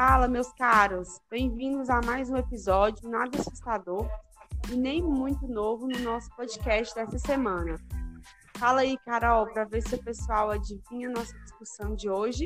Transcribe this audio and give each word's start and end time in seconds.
Fala, 0.00 0.28
meus 0.28 0.52
caros! 0.52 1.20
Bem-vindos 1.28 1.90
a 1.90 2.00
mais 2.00 2.30
um 2.30 2.36
episódio 2.36 3.10
nada 3.10 3.36
assustador 3.36 4.08
e 4.70 4.76
nem 4.76 5.02
muito 5.02 5.48
novo 5.48 5.88
no 5.88 5.98
nosso 5.98 6.30
podcast 6.36 6.94
dessa 6.94 7.18
semana. 7.18 7.74
Fala 8.56 8.82
aí, 8.82 8.96
Carol, 8.98 9.48
para 9.48 9.64
ver 9.64 9.82
se 9.82 9.96
o 9.96 10.04
pessoal 10.04 10.52
adivinha 10.52 11.10
nossa 11.10 11.36
discussão 11.40 11.96
de 11.96 12.08
hoje, 12.08 12.44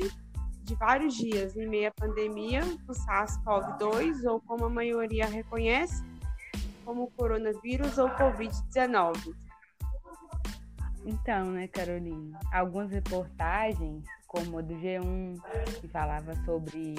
de 0.63 0.73
vários 0.73 1.13
dias 1.13 1.55
em 1.55 1.67
meio 1.67 1.89
à 1.89 1.91
pandemia 1.91 2.61
do 2.87 2.93
SARS-CoV-2, 2.93 4.27
ou 4.27 4.41
como 4.41 4.65
a 4.65 4.69
maioria 4.69 5.27
reconhece, 5.27 6.03
como 6.83 7.11
coronavírus 7.11 7.99
ou 7.99 8.09
Covid-19. 8.09 9.31
Então, 11.05 11.51
né, 11.51 11.67
Carolina? 11.67 12.39
Algumas 12.51 12.89
reportagens, 12.89 14.03
como 14.25 14.57
a 14.57 14.61
do 14.63 14.73
G1, 14.73 15.39
que 15.79 15.87
falava 15.87 16.33
sobre 16.45 16.95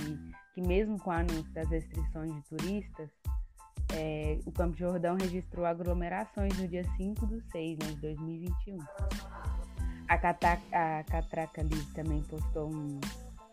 que 0.55 0.63
mesmo 0.63 0.99
com 1.01 1.11
o 1.11 1.13
anúncio 1.13 1.53
das 1.53 1.69
restrições 1.69 2.33
de 2.33 2.43
turistas, 2.43 3.11
é, 3.93 4.39
o 4.47 4.53
Campo 4.53 4.77
Jordão 4.77 5.17
registrou 5.17 5.67
aglomerações 5.67 6.57
no 6.59 6.67
dia 6.69 6.85
5 6.97 7.27
do 7.27 7.41
6 7.51 7.79
né, 7.79 7.87
de 7.87 8.01
2021. 8.01 8.79
A, 10.09 10.19
Cata, 10.19 10.61
a 10.73 11.05
Catraca 11.05 11.63
Livre 11.63 11.93
também 11.95 12.23
postou 12.23 12.71
um, 12.73 13.01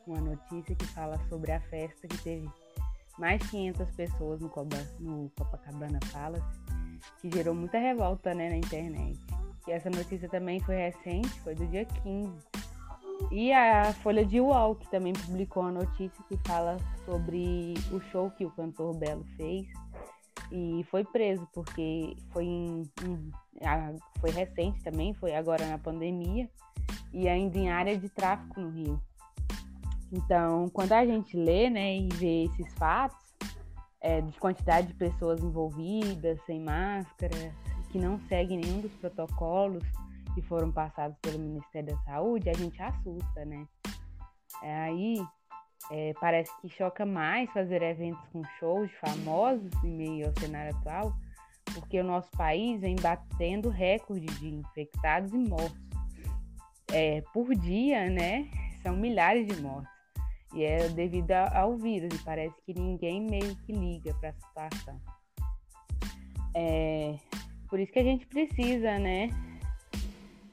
uma 0.06 0.22
notícia 0.22 0.76
que 0.76 0.86
fala 0.88 1.20
sobre 1.28 1.52
a 1.52 1.60
festa 1.62 2.08
que 2.08 2.18
teve 2.20 2.50
mais 3.18 3.40
de 3.42 3.50
500 3.50 3.92
pessoas 3.92 4.40
no, 4.40 4.50
Coba, 4.50 4.78
no 5.00 5.32
Copacabana 5.38 6.00
Palace, 6.12 6.60
que 7.20 7.30
gerou 7.32 7.56
muita 7.56 7.78
revolta 7.78 8.34
né, 8.34 8.50
na 8.50 8.58
internet. 8.58 9.20
E 9.68 9.72
essa 9.72 9.90
notícia 9.90 10.30
também 10.30 10.60
foi 10.60 10.76
recente, 10.76 11.30
foi 11.42 11.56
do 11.56 11.66
dia 11.68 11.86
15. 11.86 12.51
E 13.30 13.52
a 13.54 13.94
Folha 13.94 14.26
de 14.26 14.40
UOL, 14.40 14.76
que 14.76 14.90
também 14.90 15.14
publicou 15.14 15.64
uma 15.64 15.72
notícia 15.72 16.24
que 16.28 16.38
fala 16.48 16.78
sobre 17.06 17.74
o 17.92 18.00
show 18.12 18.32
que 18.32 18.46
o 18.46 18.52
cantor 18.52 18.96
Belo 18.96 19.26
fez 19.38 19.68
e 20.52 20.86
foi 20.90 21.04
preso 21.04 21.48
porque 21.54 22.16
foi 22.32 22.46
em, 22.46 22.84
em, 23.06 23.32
foi 24.20 24.32
recente 24.32 24.82
também, 24.84 25.14
foi 25.14 25.34
agora 25.36 25.66
na 25.66 25.78
pandemia 25.78 26.50
e 27.14 27.28
ainda 27.28 27.58
em 27.58 27.70
área 27.70 27.98
de 27.98 28.10
tráfico 28.10 28.60
no 28.60 28.70
Rio. 28.70 29.02
Então, 30.12 30.70
quando 30.70 30.92
a 30.92 31.06
gente 31.06 31.38
lê, 31.38 31.70
né, 31.70 31.96
e 31.96 32.10
vê 32.16 32.44
esses 32.44 32.74
fatos 32.74 33.18
é, 34.02 34.20
de 34.20 34.38
quantidade 34.40 34.88
de 34.88 34.94
pessoas 34.94 35.42
envolvidas, 35.42 36.38
sem 36.46 36.60
máscara, 36.60 37.54
que 37.92 37.98
não 37.98 38.20
seguem 38.28 38.60
nenhum 38.60 38.82
dos 38.82 38.92
protocolos 38.94 39.84
que 40.34 40.42
foram 40.42 40.72
passados 40.72 41.18
pelo 41.22 41.40
Ministério 41.40 41.96
da 41.96 42.02
Saúde, 42.04 42.50
a 42.50 42.54
gente 42.54 42.82
assusta, 42.82 43.46
né? 43.46 43.68
É, 44.64 44.76
aí 44.82 45.22
é, 45.90 46.14
parece 46.20 46.52
que 46.62 46.70
choca 46.70 47.06
mais 47.06 47.50
fazer 47.52 47.82
eventos 47.82 48.24
com 48.32 48.44
shows 48.60 48.92
famosos 48.94 49.72
em 49.84 49.92
meio 49.92 50.28
ao 50.28 50.40
cenário 50.40 50.76
atual, 50.78 51.14
porque 51.74 52.00
o 52.00 52.04
nosso 52.04 52.30
país 52.32 52.82
vem 52.82 52.96
batendo 52.96 53.70
recorde 53.70 54.26
de 54.26 54.50
infectados 54.50 55.32
e 55.34 55.38
mortos. 55.38 55.82
É, 56.92 57.22
por 57.34 57.56
dia, 57.56 58.10
né? 58.10 58.50
São 58.84 58.96
milhares 58.96 59.48
de 59.48 59.62
mortes. 59.62 59.90
E 60.54 60.64
é 60.64 60.90
devido 60.90 61.32
ao 61.32 61.78
vírus, 61.78 62.14
e 62.14 62.24
parece 62.24 62.56
que 62.66 62.74
ninguém 62.74 63.22
meio 63.22 63.56
que 63.58 63.72
liga 63.72 64.14
para 64.16 64.30
a 64.30 64.34
situação. 64.34 65.02
É, 66.54 67.16
por 67.70 67.80
isso 67.80 67.92
que 67.94 68.00
a 68.00 68.04
gente 68.04 68.26
precisa, 68.28 69.00
né, 69.00 69.30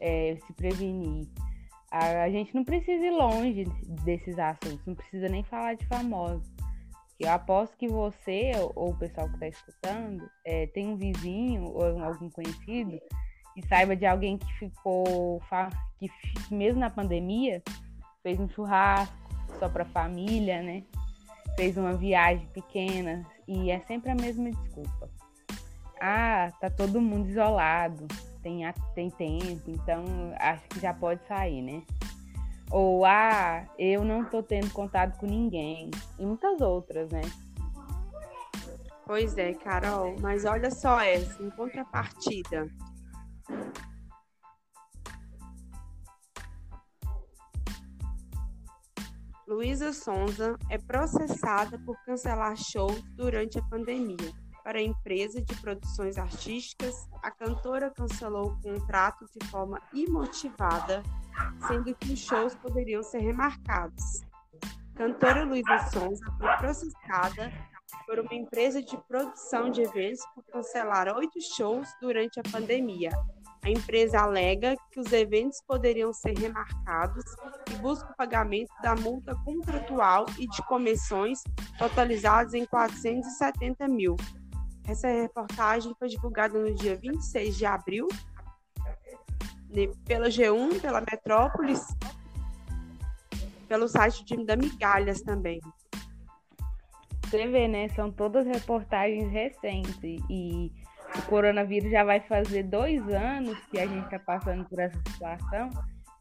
é, 0.00 0.36
se 0.46 0.52
prevenir. 0.52 1.27
A, 1.91 2.24
a, 2.24 2.30
gente 2.30 2.54
não 2.54 2.64
precisa 2.64 3.04
ir 3.04 3.10
longe 3.10 3.64
desses 4.04 4.38
assuntos, 4.38 4.84
não 4.86 4.94
precisa 4.94 5.28
nem 5.28 5.42
falar 5.44 5.74
de 5.74 5.86
famosos. 5.86 6.46
Eu 7.18 7.30
aposto 7.30 7.77
que 7.77 7.88
você 7.88 8.53
ou, 8.76 8.91
o 8.91 8.97
pessoal 8.97 9.28
que 9.28 9.34
está 9.34 9.48
escutando 9.48 10.28
é, 10.44 10.66
tem 10.69 10.86
um 10.86 10.97
vizinho 10.97 11.64
ou 11.64 12.03
algum 12.03 12.31
conhecido 12.31 12.98
que 13.54 13.66
saiba 13.66 13.97
de 13.97 14.06
alguém 14.06 14.38
que 14.38 14.53
ficou, 14.59 15.42
que 15.98 16.09
mesmo 16.54 16.78
na 16.78 16.91
pandemia, 16.91 17.62
fez 18.22 18.38
um 18.38 18.48
churrasco 18.48 19.16
só 19.59 19.69
para 19.69 19.84
família, 19.86 20.62
né? 20.62 20.84
Fez 21.56 21.76
uma 21.76 21.94
viagem 21.94 22.47
pequena 22.48 23.26
e 23.48 23.70
é 23.70 23.80
sempre 23.80 24.10
a 24.10 24.15
mesma 24.15 24.50
desculpa 24.50 25.10
ah, 26.00 26.53
tá 26.60 26.70
todo 26.70 27.00
mundo 27.00 27.28
isolado, 27.28 28.06
tem, 28.43 28.62
tem 28.94 29.10
tempo, 29.10 29.71
então 29.71 30.04
acho 30.38 30.62
que 30.69 30.81
já 30.81 30.94
pode 30.94 31.26
sair, 31.26 31.62
né? 31.62 31.82
Ou, 32.71 33.04
ah, 33.04 33.66
eu 33.78 34.04
não 34.04 34.25
tô 34.25 34.43
tendo 34.43 34.71
contato 34.72 35.19
com 35.19 35.26
ninguém. 35.26 35.91
E 36.19 36.26
muitas 36.26 36.60
outras, 36.60 37.10
né? 37.10 37.22
Pois 39.06 39.38
é, 39.38 39.54
Carol, 39.54 40.16
mas 40.21 40.44
olha 40.44 40.71
só 40.71 41.00
essa, 41.00 41.43
em 41.43 41.48
contrapartida. 41.48 42.69
Luísa 49.47 49.94
Sonza 49.94 50.59
é 50.69 50.77
processada 50.77 51.78
por 51.78 51.97
cancelar 52.04 52.54
shows 52.54 53.03
durante 53.16 53.59
a 53.59 53.62
pandemia. 53.62 54.47
Para 54.68 54.80
a 54.80 54.82
empresa 54.82 55.40
de 55.40 55.54
produções 55.62 56.18
artísticas, 56.18 57.08
a 57.22 57.30
cantora 57.30 57.90
cancelou 57.90 58.48
o 58.48 58.60
contrato 58.60 59.24
de 59.34 59.46
forma 59.46 59.80
imotivada, 59.94 61.02
sendo 61.66 61.94
que 61.94 62.12
os 62.12 62.18
shows 62.18 62.54
poderiam 62.54 63.02
ser 63.02 63.20
remarcados. 63.20 64.20
Cantora 64.94 65.42
Luísa 65.42 65.78
Sonza 65.90 66.22
foi 66.38 66.54
processada 66.58 67.50
por 68.04 68.18
uma 68.18 68.34
empresa 68.34 68.82
de 68.82 68.94
produção 69.08 69.70
de 69.70 69.80
eventos 69.80 70.20
por 70.34 70.44
cancelar 70.44 71.16
oito 71.16 71.40
shows 71.40 71.88
durante 71.98 72.38
a 72.38 72.42
pandemia. 72.52 73.08
A 73.64 73.70
empresa 73.70 74.20
alega 74.20 74.76
que 74.92 75.00
os 75.00 75.10
eventos 75.14 75.62
poderiam 75.66 76.12
ser 76.12 76.36
remarcados 76.36 77.24
e 77.72 77.76
busca 77.76 78.12
o 78.12 78.16
pagamento 78.16 78.74
da 78.82 78.94
multa 78.94 79.34
contratual 79.46 80.26
e 80.38 80.46
de 80.46 80.62
comissões 80.66 81.42
totalizadas 81.78 82.52
em 82.52 82.66
470 82.66 83.88
mil. 83.88 84.14
Essa 84.88 85.09
reportagem 85.09 85.94
foi 85.99 86.09
divulgada 86.09 86.59
no 86.59 86.75
dia 86.75 86.97
26 86.97 87.59
de 87.59 87.66
abril 87.66 88.09
pela 90.06 90.28
G1, 90.28 90.81
pela 90.81 91.00
Metrópolis, 91.00 91.87
pelo 93.69 93.87
site 93.87 94.25
da 94.47 94.56
Migalhas 94.56 95.21
também. 95.21 95.60
Você 97.22 97.47
vê, 97.47 97.69
né? 97.69 97.88
São 97.91 98.10
todas 98.10 98.47
reportagens 98.47 99.31
recentes 99.31 99.98
e 100.31 100.72
o 101.15 101.22
coronavírus 101.28 101.91
já 101.91 102.03
vai 102.03 102.21
fazer 102.21 102.62
dois 102.62 103.06
anos 103.09 103.59
que 103.71 103.78
a 103.78 103.87
gente 103.87 104.04
está 104.04 104.19
passando 104.19 104.65
por 104.65 104.78
essa 104.78 104.97
situação 105.06 105.69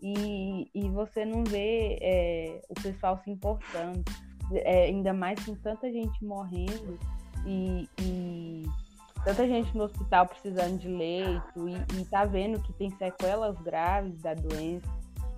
e, 0.01 0.69
e 0.75 0.89
você 0.89 1.23
não 1.23 1.45
vê 1.45 1.97
é, 2.01 2.61
o 2.67 2.73
pessoal 2.73 3.17
se 3.23 3.31
importando, 3.31 4.03
é, 4.51 4.85
ainda 4.85 5.13
mais 5.13 5.43
com 5.45 5.55
tanta 5.55 5.89
gente 5.89 6.23
morrendo 6.25 6.99
e, 7.47 7.89
e 8.01 8.63
tanta 9.23 9.47
gente 9.47 9.75
no 9.75 9.85
hospital 9.85 10.27
precisando 10.27 10.77
de 10.77 10.89
leito 10.89 11.69
e, 11.69 11.99
e 11.99 12.05
tá 12.05 12.25
vendo 12.25 12.61
que 12.61 12.73
tem 12.73 12.89
sequelas 12.91 13.57
graves 13.61 14.21
da 14.21 14.33
doença, 14.33 14.87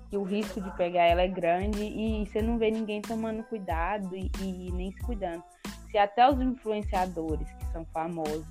que 0.09 0.17
o 0.17 0.23
risco 0.23 0.59
de 0.59 0.75
pegar 0.75 1.03
ela 1.03 1.21
é 1.21 1.27
grande 1.27 1.83
e 1.83 2.25
você 2.25 2.41
não 2.41 2.57
vê 2.57 2.71
ninguém 2.71 3.01
tomando 3.01 3.43
cuidado 3.43 4.15
e, 4.15 4.31
e 4.41 4.71
nem 4.71 4.91
se 4.91 4.99
cuidando. 5.03 5.43
Se 5.91 5.97
até 5.97 6.27
os 6.29 6.41
influenciadores 6.41 7.47
que 7.53 7.65
são 7.71 7.85
famosos 7.85 8.45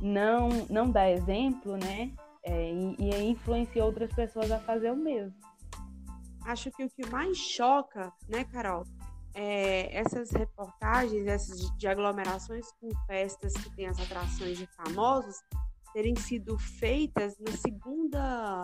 não 0.00 0.48
não 0.68 0.90
dá 0.90 1.10
exemplo, 1.10 1.76
né? 1.76 2.10
É, 2.42 2.72
e, 2.72 2.96
e 2.98 3.30
influencia 3.30 3.84
outras 3.84 4.12
pessoas 4.12 4.50
a 4.50 4.58
fazer 4.58 4.90
o 4.90 4.96
mesmo. 4.96 5.34
Acho 6.44 6.70
que 6.70 6.84
o 6.84 6.90
que 6.90 7.06
mais 7.08 7.38
choca, 7.38 8.12
né, 8.28 8.44
Carol, 8.44 8.84
é, 9.34 9.96
essas 9.96 10.30
reportagens 10.30 11.26
essas 11.26 11.70
de 11.76 11.88
aglomerações 11.88 12.70
com 12.80 12.88
festas 13.06 13.52
que 13.52 13.70
têm 13.76 13.86
as 13.86 13.98
atrações 14.00 14.56
de 14.56 14.66
famosos 14.66 15.36
terem 15.92 16.16
sido 16.16 16.58
feitas 16.58 17.36
na 17.38 17.52
segunda 17.52 18.62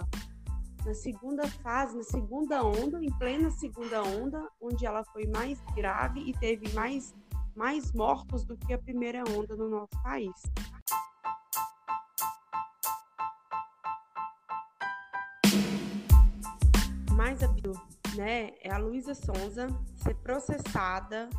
na 0.84 0.94
segunda 0.94 1.46
fase, 1.46 1.96
na 1.96 2.02
segunda 2.02 2.64
onda, 2.64 3.02
em 3.02 3.10
plena 3.18 3.50
segunda 3.50 4.02
onda, 4.02 4.48
onde 4.60 4.86
ela 4.86 5.04
foi 5.04 5.26
mais 5.26 5.60
grave 5.74 6.20
e 6.20 6.32
teve 6.32 6.72
mais, 6.74 7.14
mais 7.54 7.92
mortos 7.92 8.44
do 8.44 8.56
que 8.56 8.72
a 8.72 8.78
primeira 8.78 9.22
onda 9.30 9.54
no 9.56 9.68
nosso 9.68 10.02
país. 10.02 10.32
Mais 17.14 17.42
a 17.42 17.48
né, 18.20 18.52
é 18.60 18.70
a 18.70 18.76
Luísa 18.76 19.14
Sonza 19.14 19.66
ser 19.96 20.14
processada 20.16 21.30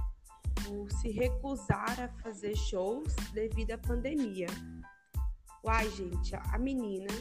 por 0.66 0.92
se 0.94 1.12
recusar 1.12 2.02
a 2.02 2.08
fazer 2.24 2.56
shows 2.56 3.14
devido 3.34 3.74
à 3.74 3.78
pandemia. 3.78 4.48
Uai, 5.64 5.88
gente, 5.92 6.36
a 6.36 6.58
menina 6.58 7.14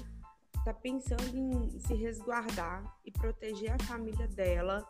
tá 0.65 0.73
pensando 0.73 1.37
em 1.37 1.79
se 1.79 1.95
resguardar 1.95 2.83
e 3.05 3.13
proteger 3.13 3.73
a 3.73 3.85
família 3.85 4.27
dela 4.29 4.83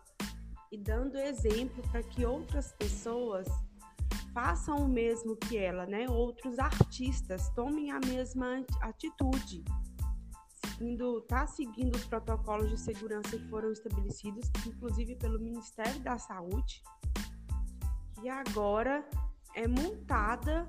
e 0.71 0.79
dando 0.79 1.19
exemplo 1.19 1.83
para 1.91 2.05
que 2.05 2.25
outras 2.25 2.71
pessoas 2.75 3.49
façam 4.33 4.77
o 4.77 4.89
mesmo 4.89 5.35
que 5.35 5.59
ela, 5.59 5.85
né? 5.85 6.09
Outros 6.09 6.61
artistas 6.61 7.51
tomem 7.57 7.91
a 7.91 7.99
mesma 7.99 8.65
atitude. 8.83 9.65
Seguindo, 10.81 11.21
tá 11.21 11.47
seguindo 11.47 11.95
os 11.95 12.07
protocolos 12.07 12.71
de 12.71 12.81
segurança 12.81 13.37
que 13.37 13.47
foram 13.51 13.71
estabelecidos, 13.71 14.51
inclusive 14.67 15.15
pelo 15.15 15.39
Ministério 15.39 16.01
da 16.01 16.17
Saúde, 16.17 16.83
e 18.23 18.31
agora 18.31 19.07
é 19.55 19.69
multada 19.69 20.67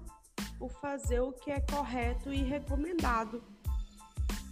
por 0.60 0.70
fazer 0.82 1.22
o 1.22 1.32
que 1.32 1.50
é 1.50 1.62
correto 1.62 2.34
e 2.34 2.44
recomendado. 2.44 3.42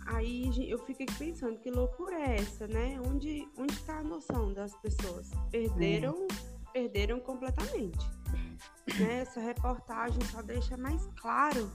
Aí 0.06 0.50
eu 0.72 0.80
fico 0.86 1.04
aqui 1.04 1.14
pensando, 1.16 1.60
que 1.60 1.70
loucura 1.70 2.16
é 2.16 2.38
essa, 2.38 2.66
né? 2.66 2.98
Onde 3.06 3.46
onde 3.58 3.74
está 3.74 4.00
a 4.00 4.04
noção 4.04 4.54
das 4.54 4.74
pessoas? 4.78 5.30
Perderam, 5.52 6.26
é. 6.70 6.72
perderam 6.72 7.20
completamente. 7.20 8.00
Né? 8.98 9.20
Essa 9.20 9.42
reportagem 9.42 10.22
só 10.32 10.42
deixa 10.42 10.78
mais 10.78 11.06
claro 11.18 11.70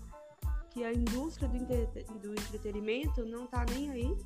que 0.74 0.82
a 0.82 0.92
indústria 0.92 1.48
do, 1.48 2.18
do 2.18 2.32
entretenimento 2.32 3.24
não 3.24 3.44
está 3.44 3.64
nem 3.64 3.90
aí 3.92 4.18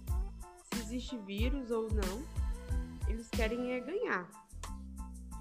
se 0.72 0.80
existe 0.80 1.18
vírus 1.18 1.70
ou 1.70 1.88
não. 1.92 2.26
Eles 3.06 3.28
querem 3.28 3.72
é 3.72 3.80
ganhar. 3.80 4.26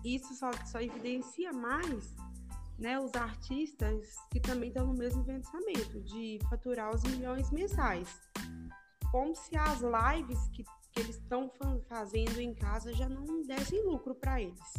Isso 0.04 0.36
só, 0.36 0.51
só 0.65 0.81
evidencia 0.81 1.54
mais 1.54 2.13
né, 2.77 3.00
os 3.00 3.15
artistas 3.15 4.18
que 4.30 4.39
também 4.42 4.68
estão 4.68 4.86
no 4.86 4.94
mesmo 4.94 5.24
pensamento, 5.24 6.01
de 6.01 6.39
faturar 6.50 6.94
os 6.94 7.01
milhões 7.04 7.50
mensais. 7.51 8.21
Como 9.09 9.33
se 9.33 9.56
as 9.56 9.80
lives 9.80 10.48
que, 10.50 10.63
que 10.92 11.00
eles 11.00 11.15
estão 11.15 11.50
fazendo 11.88 12.39
em 12.39 12.54
casa 12.54 12.94
já 12.94 13.07
não 13.07 13.42
dessem 13.44 13.81
lucro 13.86 14.13
para 14.13 14.42
eles. 14.42 14.74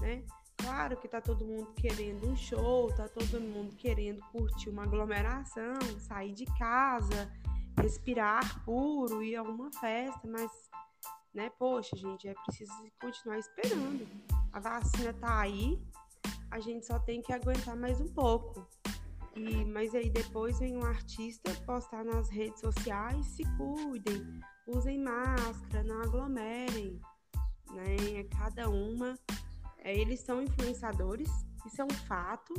Né? 0.00 0.22
Claro 0.68 0.98
que 0.98 1.08
tá 1.08 1.18
todo 1.18 1.46
mundo 1.46 1.72
querendo 1.76 2.28
um 2.28 2.36
show, 2.36 2.92
tá 2.92 3.08
todo 3.08 3.40
mundo 3.40 3.74
querendo 3.74 4.20
curtir 4.30 4.68
uma 4.68 4.82
aglomeração, 4.82 5.78
sair 5.98 6.34
de 6.34 6.44
casa, 6.58 7.32
respirar 7.80 8.62
puro, 8.66 9.22
ir 9.22 9.36
a 9.36 9.42
uma 9.42 9.70
festa, 9.80 10.28
mas, 10.28 10.52
né, 11.32 11.48
poxa, 11.58 11.96
gente, 11.96 12.28
é 12.28 12.34
preciso 12.44 12.70
continuar 13.00 13.38
esperando. 13.38 14.06
A 14.52 14.60
vacina 14.60 15.14
tá 15.14 15.40
aí, 15.40 15.82
a 16.50 16.60
gente 16.60 16.84
só 16.84 16.98
tem 16.98 17.22
que 17.22 17.32
aguentar 17.32 17.74
mais 17.74 17.98
um 17.98 18.08
pouco. 18.08 18.68
E, 19.34 19.64
mas 19.64 19.94
aí 19.94 20.10
depois 20.10 20.58
vem 20.58 20.76
um 20.76 20.84
artista 20.84 21.50
postar 21.64 22.04
nas 22.04 22.28
redes 22.28 22.60
sociais, 22.60 23.24
se 23.24 23.42
cuidem, 23.56 24.22
usem 24.66 25.02
máscara, 25.02 25.82
não 25.82 26.02
aglomerem, 26.02 27.00
né? 27.72 27.96
É 28.16 28.24
cada 28.24 28.68
uma. 28.68 29.18
É, 29.88 29.96
eles 29.96 30.20
são 30.20 30.42
influenciadores, 30.42 31.30
isso 31.64 31.80
é 31.80 31.84
um 31.86 31.96
fato, 32.06 32.52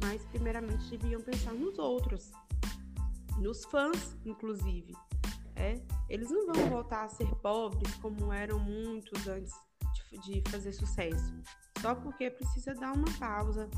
mas 0.00 0.24
primeiramente 0.26 0.96
deviam 0.96 1.20
pensar 1.20 1.52
nos 1.52 1.76
outros, 1.80 2.30
nos 3.38 3.64
fãs, 3.64 4.16
inclusive. 4.24 4.92
É, 5.56 5.74
eles 6.08 6.30
não 6.30 6.46
vão 6.46 6.68
voltar 6.68 7.02
a 7.02 7.08
ser 7.08 7.26
pobres 7.42 7.92
como 7.96 8.32
eram 8.32 8.60
muitos 8.60 9.26
antes 9.26 9.52
de, 10.12 10.40
de 10.42 10.48
fazer 10.48 10.72
sucesso 10.72 11.34
só 11.80 11.92
porque 11.92 12.30
precisa 12.30 12.72
dar 12.72 12.92
uma 12.92 13.10
pausa 13.18 13.68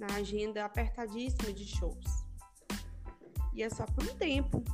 na 0.00 0.06
agenda 0.16 0.64
apertadíssima 0.64 1.52
de 1.52 1.64
shows. 1.64 2.24
E 3.54 3.62
é 3.62 3.70
só 3.70 3.86
por 3.86 4.02
um 4.02 4.16
tempo. 4.16 4.64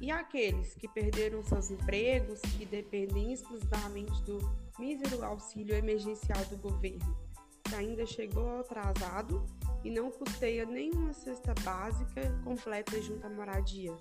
E 0.00 0.12
aqueles 0.12 0.74
que 0.74 0.86
perderam 0.86 1.42
seus 1.42 1.72
empregos, 1.72 2.40
que 2.40 2.64
dependem 2.64 3.32
exclusivamente 3.32 4.22
do 4.22 4.63
mísero 4.78 5.24
auxílio 5.24 5.74
emergencial 5.74 6.44
do 6.46 6.56
governo, 6.58 7.16
que 7.64 7.74
ainda 7.74 8.04
chegou 8.06 8.60
atrasado 8.60 9.44
e 9.82 9.90
não 9.90 10.10
custeia 10.10 10.64
nenhuma 10.66 11.12
cesta 11.12 11.54
básica 11.62 12.22
completa 12.44 13.00
junto 13.00 13.26
à 13.26 13.30
moradia. 13.30 13.94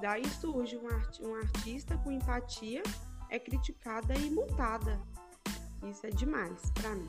Daí 0.00 0.28
surge 0.28 0.76
um, 0.76 0.86
art 0.88 1.20
artista 1.42 1.96
com 1.98 2.10
empatia, 2.10 2.82
é 3.28 3.38
criticada 3.38 4.14
e 4.14 4.30
multada 4.30 4.98
isso 5.88 6.06
é 6.06 6.10
demais 6.10 6.70
para 6.74 6.90
mim. 6.90 7.08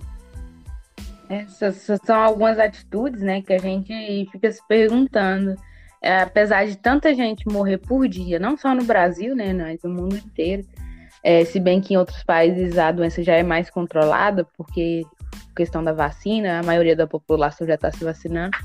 Essas 1.30 1.88
são 2.06 2.16
algumas 2.20 2.60
atitudes, 2.60 3.22
né, 3.22 3.42
que 3.42 3.54
a 3.54 3.58
gente 3.58 4.28
fica 4.32 4.52
se 4.52 4.66
perguntando. 4.68 5.56
É, 6.02 6.22
apesar 6.22 6.66
de 6.66 6.76
tanta 6.78 7.14
gente 7.14 7.48
morrer 7.48 7.78
por 7.78 8.08
dia, 8.08 8.40
não 8.40 8.58
só 8.58 8.74
no 8.74 8.84
Brasil, 8.84 9.36
né, 9.36 9.54
mas 9.54 9.82
no 9.84 9.90
mundo 9.90 10.18
inteiro, 10.18 10.66
é, 11.24 11.46
se 11.46 11.60
bem 11.60 11.80
que 11.80 11.94
em 11.94 11.98
outros 11.98 12.24
países 12.24 12.78
a 12.78 12.92
doença 12.92 13.24
já 13.24 13.36
é 13.36 13.44
mais 13.44 13.70
controlada, 13.70 14.46
porque 14.58 15.04
questão 15.56 15.84
da 15.84 15.94
vacina, 15.94 16.60
a 16.60 16.64
maioria 16.64 16.96
da 16.96 17.06
população 17.06 17.68
já 17.68 17.76
está 17.76 17.92
se 17.92 18.04
vacinando, 18.04 18.58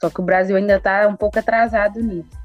só 0.00 0.08
que 0.08 0.20
o 0.20 0.24
Brasil 0.24 0.56
ainda 0.56 0.76
está 0.76 1.06
um 1.06 1.16
pouco 1.16 1.38
atrasado 1.38 2.00
nisso. 2.00 2.40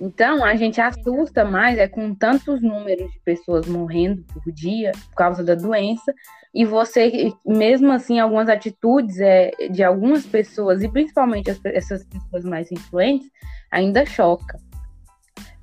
Então, 0.00 0.44
a 0.44 0.54
gente 0.54 0.80
assusta 0.80 1.44
mais 1.44 1.76
é 1.76 1.88
com 1.88 2.14
tantos 2.14 2.62
números 2.62 3.10
de 3.10 3.18
pessoas 3.20 3.66
morrendo 3.66 4.22
por 4.32 4.52
dia 4.52 4.92
por 4.92 5.14
causa 5.16 5.42
da 5.42 5.54
doença, 5.54 6.14
e 6.54 6.64
você, 6.64 7.32
mesmo 7.44 7.92
assim, 7.92 8.20
algumas 8.20 8.48
atitudes 8.48 9.18
é, 9.20 9.50
de 9.70 9.82
algumas 9.82 10.24
pessoas, 10.24 10.82
e 10.82 10.88
principalmente 10.88 11.50
as, 11.50 11.60
essas 11.64 12.04
pessoas 12.04 12.44
mais 12.44 12.70
influentes, 12.70 13.28
ainda 13.70 14.06
choca. 14.06 14.58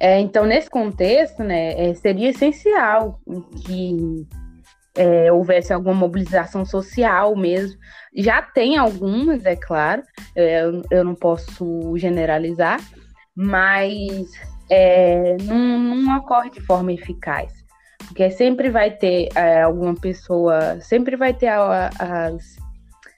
É, 0.06 0.20
então, 0.20 0.46
nesse 0.46 0.70
contexto, 0.70 1.44
né, 1.44 1.90
é, 1.90 1.96
seria 1.96 2.30
essencial 2.30 3.20
que 3.66 4.28
é, 4.96 5.32
houvesse 5.32 5.74
alguma 5.74 5.96
mobilização 5.96 6.64
social 6.64 7.36
mesmo. 7.36 7.76
Já 8.16 8.40
tem 8.40 8.78
algumas, 8.78 9.44
é 9.48 9.56
claro, 9.56 10.04
é, 10.36 10.62
eu 10.92 11.04
não 11.04 11.16
posso 11.16 11.98
generalizar, 11.98 12.80
mas 13.36 14.30
é, 14.70 15.38
não, 15.42 15.80
não 15.80 16.18
ocorre 16.20 16.52
de 16.52 16.62
forma 16.62 16.94
eficaz. 16.94 17.52
Porque 18.08 18.30
sempre 18.30 18.70
vai 18.70 18.92
ter 18.92 19.30
é, 19.34 19.64
alguma 19.64 19.96
pessoa, 19.96 20.80
sempre 20.82 21.16
vai 21.16 21.34
ter 21.34 21.48
a, 21.48 21.90
as, 21.98 22.58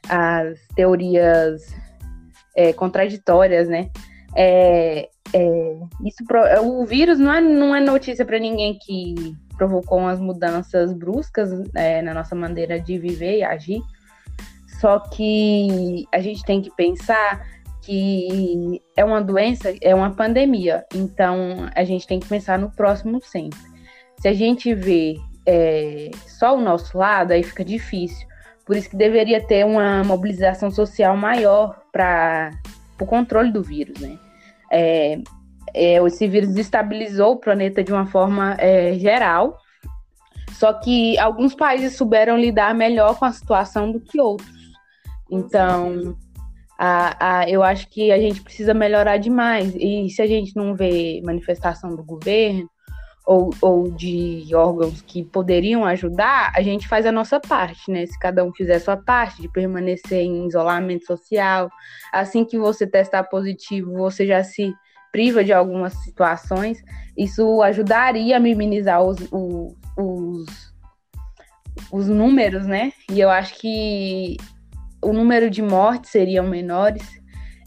as 0.07 0.57
teorias 0.74 1.63
é, 2.56 2.72
contraditórias, 2.72 3.68
né? 3.68 3.89
É, 5.33 5.39
é 5.39 5.77
isso, 6.06 6.24
o 6.63 6.85
vírus 6.85 7.19
não 7.19 7.33
é, 7.33 7.41
não 7.41 7.75
é 7.75 7.79
notícia 7.79 8.25
para 8.25 8.39
ninguém 8.39 8.77
que 8.79 9.35
provocou 9.57 10.00
umas 10.00 10.19
mudanças 10.19 10.93
bruscas 10.93 11.50
é, 11.75 12.01
na 12.01 12.13
nossa 12.13 12.36
maneira 12.36 12.79
de 12.79 12.98
viver 12.98 13.39
e 13.39 13.43
agir. 13.43 13.81
Só 14.79 15.00
que 15.00 16.05
a 16.13 16.19
gente 16.19 16.43
tem 16.43 16.62
que 16.62 16.69
pensar 16.75 17.46
que 17.81 18.81
é 18.96 19.03
uma 19.03 19.22
doença, 19.22 19.74
é 19.81 19.96
uma 19.96 20.12
pandemia. 20.12 20.86
Então 20.93 21.67
a 21.75 21.84
gente 21.84 22.05
tem 22.05 22.19
que 22.19 22.27
pensar 22.27 22.60
no 22.60 22.69
próximo 22.72 23.19
sempre. 23.22 23.60
Se 24.19 24.27
a 24.27 24.34
gente 24.34 24.74
vê 24.74 25.15
é, 25.46 26.12
só 26.27 26.55
o 26.55 26.62
nosso 26.62 26.98
lado, 26.98 27.31
aí 27.31 27.41
fica 27.41 27.65
difícil. 27.65 28.27
Por 28.65 28.75
isso 28.75 28.89
que 28.89 28.98
deveria 28.98 29.41
ter 29.41 29.65
uma 29.65 30.03
mobilização 30.03 30.69
social 30.69 31.15
maior 31.15 31.81
para 31.91 32.51
o 33.00 33.05
controle 33.05 33.51
do 33.51 33.63
vírus, 33.63 34.00
né? 34.00 34.19
É, 34.71 35.19
é, 35.74 36.03
esse 36.05 36.27
vírus 36.27 36.53
destabilizou 36.53 37.33
o 37.33 37.39
planeta 37.39 37.83
de 37.83 37.91
uma 37.91 38.05
forma 38.05 38.55
é, 38.59 38.93
geral, 38.93 39.57
só 40.51 40.74
que 40.74 41.17
alguns 41.19 41.53
países 41.53 41.95
souberam 41.95 42.38
lidar 42.38 42.74
melhor 42.74 43.17
com 43.17 43.25
a 43.25 43.31
situação 43.31 43.91
do 43.91 44.00
que 44.00 44.19
outros. 44.19 44.50
Então, 45.29 46.17
a, 46.77 47.39
a, 47.39 47.50
eu 47.50 47.62
acho 47.63 47.89
que 47.89 48.12
a 48.12 48.19
gente 48.19 48.41
precisa 48.41 48.74
melhorar 48.74 49.17
demais. 49.17 49.75
E 49.75 50.09
se 50.09 50.21
a 50.21 50.27
gente 50.27 50.55
não 50.55 50.75
vê 50.75 51.21
manifestação 51.24 51.95
do 51.95 52.03
governo, 52.03 52.69
ou, 53.27 53.50
ou 53.62 53.91
de 53.91 54.48
órgãos 54.55 55.01
que 55.01 55.22
poderiam 55.22 55.84
ajudar, 55.84 56.53
a 56.55 56.62
gente 56.62 56.88
faz 56.88 57.05
a 57.05 57.12
nossa 57.12 57.41
parte, 57.41 57.91
né? 57.91 58.05
Se 58.05 58.17
cada 58.17 58.41
um 58.41 58.53
fizer 58.53 58.75
a 58.75 58.79
sua 58.79 58.96
parte 58.96 59.41
de 59.41 59.51
permanecer 59.51 60.22
em 60.22 60.48
isolamento 60.48 61.05
social, 61.05 61.69
assim 62.13 62.46
que 62.46 62.57
você 62.57 62.88
testar 62.88 63.25
positivo, 63.25 63.91
você 63.98 64.25
já 64.25 64.41
se 64.46 64.74
priva 65.12 65.43
de 65.43 65.51
algumas 65.51 65.93
situações, 66.05 66.81
isso 67.17 67.62
ajudaria 67.62 68.38
a 68.38 68.39
minimizar 68.39 69.03
os, 69.03 69.17
os, 69.29 69.75
os, 69.98 70.74
os 71.91 72.07
números, 72.07 72.65
né? 72.65 72.93
E 73.12 73.19
eu 73.19 73.29
acho 73.29 73.60
que 73.60 74.38
o 75.03 75.12
número 75.12 75.50
de 75.50 75.62
mortes 75.62 76.12
seriam 76.12 76.48
menores 76.48 77.03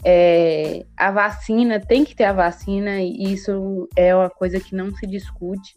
é, 0.03 0.85
a 0.97 1.11
vacina, 1.11 1.79
tem 1.79 2.03
que 2.03 2.15
ter 2.15 2.25
a 2.25 2.33
vacina, 2.33 3.01
e 3.01 3.33
isso 3.33 3.87
é 3.95 4.15
uma 4.15 4.29
coisa 4.29 4.59
que 4.59 4.75
não 4.75 4.93
se 4.95 5.05
discute. 5.05 5.75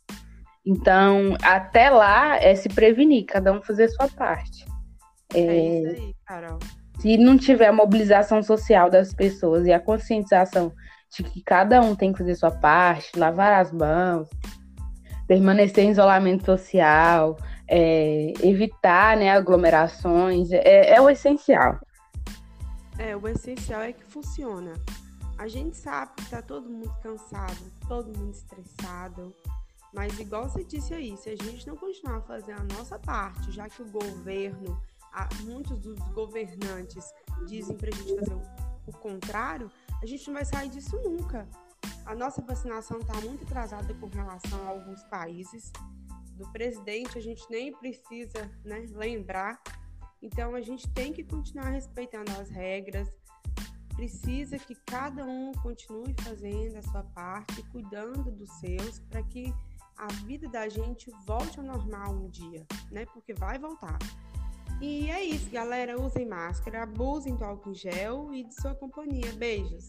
Então, 0.67 1.37
até 1.43 1.91
lá 1.91 2.37
é 2.37 2.55
se 2.55 2.69
prevenir, 2.69 3.27
cada 3.27 3.53
um 3.53 3.63
fazer 3.63 3.85
a 3.85 3.89
sua 3.89 4.09
parte. 4.09 4.65
É, 5.35 5.41
é 5.41 5.79
isso 5.79 6.03
aí, 6.03 6.15
Carol. 6.27 6.59
Se 7.01 7.19
não 7.19 7.37
tiver 7.37 7.67
a 7.67 7.73
mobilização 7.73 8.43
social 8.43 8.89
das 8.89 9.13
pessoas 9.13 9.67
e 9.67 9.73
a 9.73 9.81
conscientização 9.81 10.73
de 11.15 11.23
que 11.23 11.43
cada 11.43 11.81
um 11.81 11.95
tem 11.95 12.13
que 12.13 12.19
fazer 12.19 12.33
a 12.33 12.37
sua 12.37 12.51
parte, 12.51 13.19
lavar 13.19 13.61
as 13.61 13.73
mãos, 13.73 14.29
permanecer 15.27 15.85
em 15.85 15.91
isolamento 15.91 16.45
social, 16.45 17.37
é, 17.69 18.33
evitar 18.43 19.17
né, 19.17 19.31
aglomerações, 19.31 20.51
é, 20.53 20.95
é 20.95 21.01
o 21.01 21.11
essencial. 21.11 21.79
É, 22.99 23.17
o 23.17 23.27
essencial 23.29 23.81
é 23.81 23.93
que 23.93 24.05
funciona. 24.05 24.75
A 25.37 25.49
gente 25.49 25.77
sabe 25.77 26.13
que 26.17 26.31
tá 26.31 26.41
todo 26.41 26.69
mundo 26.69 26.95
cansado, 27.03 27.73
todo 27.89 28.17
mundo 28.17 28.33
estressado, 28.33 29.35
mas 29.93 30.19
igual 30.19 30.49
você 30.49 30.65
disse 30.65 30.93
aí, 30.93 31.17
se 31.17 31.31
a 31.31 31.37
gente 31.37 31.67
não 31.67 31.77
continuar 31.77 32.19
a 32.19 32.23
fazer 32.23 32.53
a 32.53 32.63
nossa 32.65 32.99
parte, 32.99 33.53
já 33.53 33.69
que 33.69 33.81
o 33.83 33.91
governo, 33.91 34.81
muitos 35.45 35.79
dos 35.79 35.99
governantes 36.11 37.13
dizem 37.47 37.77
para 37.77 37.91
a 37.91 37.93
gente 37.93 38.17
fazer 38.17 38.35
o, 38.35 38.43
o 38.89 38.93
contrário, 38.93 39.71
a 40.03 40.07
gente 40.07 40.27
não 40.27 40.35
vai 40.35 40.45
sair 40.45 40.69
disso 40.69 40.97
nunca. 41.03 41.49
A 42.05 42.15
nossa 42.15 42.43
vacinação 42.43 42.99
está 42.99 43.15
muito 43.21 43.45
atrasada 43.45 43.95
com 43.95 44.07
relação 44.09 44.67
a 44.67 44.71
alguns 44.71 45.03
países. 45.05 45.73
Do 46.33 46.51
presidente 46.51 47.17
a 47.17 47.23
gente 47.23 47.45
nem 47.49 47.73
precisa 47.73 48.51
né, 48.65 48.87
lembrar. 48.91 49.61
Então 50.25 50.55
a 50.55 50.61
gente 50.63 50.89
tem 50.89 51.13
que 51.13 51.23
continuar 51.23 51.69
respeitando 51.69 52.31
as 52.41 52.49
regras, 52.49 53.13
precisa 53.95 54.59
que 54.59 54.75
cada 54.87 55.23
um 55.23 55.53
continue 55.53 56.15
fazendo 56.23 56.79
a 56.79 56.83
sua 56.83 57.03
parte, 57.03 57.63
cuidando 57.65 58.31
dos 58.31 58.51
seus, 58.59 59.01
para 59.01 59.23
que 59.23 59.53
a 59.99 60.07
vida 60.25 60.49
da 60.49 60.67
gente 60.67 61.11
volte 61.27 61.61
ao 61.61 61.67
normal 61.67 62.15
um 62.15 62.31
dia, 62.31 62.67
né? 62.91 63.05
Porque 63.13 63.35
vai 63.35 63.59
voltar. 63.59 63.99
E 64.81 65.11
é 65.11 65.23
isso, 65.23 65.51
galera. 65.51 66.01
Usem 66.01 66.27
máscara, 66.27 66.85
abusem 66.85 67.37
do 67.37 67.45
álcool 67.45 67.73
em 67.73 67.75
gel 67.75 68.33
e 68.33 68.45
de 68.45 68.55
sua 68.55 68.75
companhia. 68.75 69.31
Beijos! 69.35 69.87